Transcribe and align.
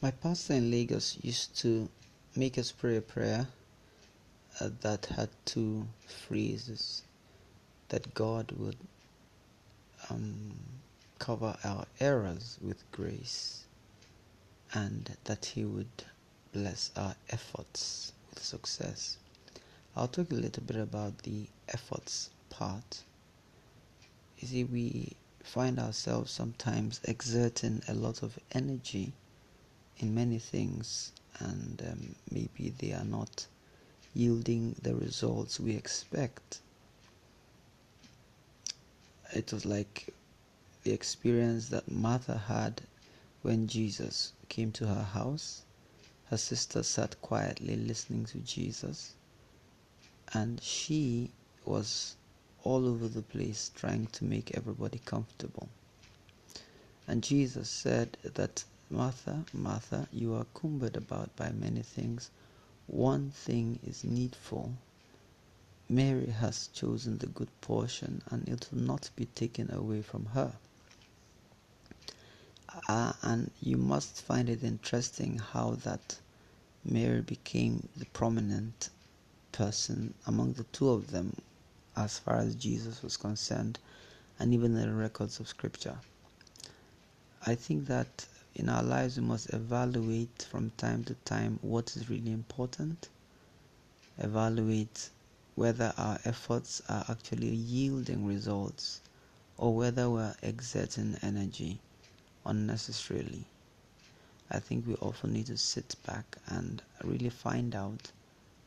My 0.00 0.12
pastor 0.12 0.54
in 0.54 0.70
Lagos 0.70 1.18
used 1.22 1.56
to 1.58 1.88
make 2.36 2.56
us 2.56 2.70
pray 2.70 2.98
a 2.98 3.00
prayer 3.00 3.48
uh, 4.60 4.70
that 4.82 5.06
had 5.06 5.28
two 5.44 5.88
phrases 6.06 7.02
that 7.88 8.14
God 8.14 8.52
would 8.52 8.76
um, 10.08 10.56
cover 11.18 11.56
our 11.64 11.84
errors 11.98 12.58
with 12.62 12.88
grace 12.92 13.64
and 14.72 15.16
that 15.24 15.46
He 15.46 15.64
would 15.64 16.04
bless 16.52 16.92
our 16.96 17.16
efforts 17.30 18.12
with 18.30 18.40
success. 18.40 19.16
I'll 19.96 20.06
talk 20.06 20.30
a 20.30 20.34
little 20.34 20.62
bit 20.62 20.76
about 20.76 21.18
the 21.24 21.48
efforts 21.68 22.30
part. 22.50 23.02
You 24.38 24.46
see, 24.46 24.62
we 24.62 25.16
find 25.42 25.80
ourselves 25.80 26.30
sometimes 26.30 27.00
exerting 27.02 27.82
a 27.88 27.94
lot 27.94 28.22
of 28.22 28.38
energy 28.52 29.12
in 29.98 30.14
many 30.14 30.38
things, 30.38 31.12
and 31.40 31.82
um, 31.90 32.14
maybe 32.30 32.72
they 32.78 32.92
are 32.92 33.04
not 33.04 33.46
yielding 34.14 34.74
the 34.82 34.94
results 34.94 35.60
we 35.60 35.74
expect. 35.74 36.60
It 39.32 39.52
was 39.52 39.66
like 39.66 40.14
the 40.84 40.92
experience 40.92 41.68
that 41.68 41.90
Martha 41.90 42.38
had 42.38 42.82
when 43.42 43.66
Jesus 43.66 44.32
came 44.48 44.72
to 44.72 44.86
her 44.86 45.02
house. 45.02 45.62
Her 46.26 46.36
sister 46.36 46.82
sat 46.82 47.20
quietly 47.22 47.76
listening 47.76 48.24
to 48.26 48.38
Jesus, 48.38 49.14
and 50.32 50.60
she 50.62 51.30
was 51.64 52.16
all 52.64 52.86
over 52.86 53.08
the 53.08 53.22
place 53.22 53.70
trying 53.74 54.06
to 54.08 54.24
make 54.24 54.56
everybody 54.56 55.00
comfortable. 55.04 55.68
And 57.06 57.22
Jesus 57.22 57.70
said 57.70 58.16
that 58.22 58.64
Martha, 58.90 59.44
Martha, 59.52 60.08
you 60.12 60.34
are 60.34 60.46
cumbered 60.54 60.96
about 60.96 61.36
by 61.36 61.50
many 61.52 61.82
things. 61.82 62.30
One 62.86 63.30
thing 63.30 63.78
is 63.86 64.02
needful. 64.02 64.72
Mary 65.90 66.30
has 66.30 66.68
chosen 66.68 67.18
the 67.18 67.26
good 67.26 67.48
portion, 67.60 68.22
and 68.30 68.48
it 68.48 68.68
will 68.72 68.80
not 68.80 69.10
be 69.14 69.26
taken 69.26 69.70
away 69.70 70.00
from 70.00 70.24
her. 70.26 70.54
Uh, 72.88 73.12
and 73.22 73.50
you 73.60 73.76
must 73.76 74.22
find 74.22 74.48
it 74.48 74.64
interesting 74.64 75.38
how 75.38 75.72
that 75.84 76.18
Mary 76.84 77.20
became 77.20 77.88
the 77.96 78.06
prominent 78.06 78.88
person 79.52 80.14
among 80.26 80.54
the 80.54 80.64
two 80.64 80.88
of 80.88 81.10
them 81.10 81.36
as 81.96 82.18
far 82.18 82.36
as 82.38 82.54
Jesus 82.54 83.02
was 83.02 83.18
concerned, 83.18 83.78
and 84.38 84.54
even 84.54 84.72
the 84.74 84.90
records 84.90 85.40
of 85.40 85.48
Scripture. 85.48 85.98
I 87.46 87.54
think 87.54 87.86
that 87.86 88.26
in 88.58 88.68
our 88.68 88.82
lives 88.82 89.16
we 89.16 89.24
must 89.24 89.54
evaluate 89.54 90.46
from 90.50 90.70
time 90.76 91.04
to 91.04 91.14
time 91.24 91.60
what 91.62 91.96
is 91.96 92.10
really 92.10 92.32
important, 92.32 93.08
evaluate 94.18 95.10
whether 95.54 95.92
our 95.96 96.18
efforts 96.24 96.82
are 96.88 97.04
actually 97.08 97.46
yielding 97.46 98.26
results 98.26 99.00
or 99.56 99.72
whether 99.74 100.10
we're 100.10 100.34
exerting 100.42 101.16
energy 101.22 101.78
unnecessarily. 102.44 103.44
I 104.50 104.58
think 104.58 104.86
we 104.88 104.94
often 104.96 105.32
need 105.34 105.46
to 105.46 105.56
sit 105.56 105.94
back 106.04 106.36
and 106.48 106.82
really 107.04 107.30
find 107.30 107.76
out 107.76 108.10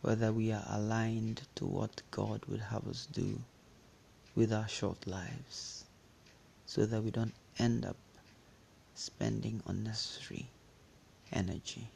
whether 0.00 0.32
we 0.32 0.52
are 0.52 0.64
aligned 0.70 1.42
to 1.56 1.64
what 1.64 2.02
God 2.12 2.40
would 2.46 2.60
have 2.60 2.86
us 2.86 3.08
do 3.12 3.40
with 4.36 4.52
our 4.52 4.68
short 4.68 5.08
lives 5.08 5.84
so 6.66 6.86
that 6.86 7.02
we 7.02 7.10
don't 7.10 7.34
end 7.58 7.84
up 7.84 7.96
spending 8.94 9.62
unnecessary 9.66 10.46
energy. 11.32 11.88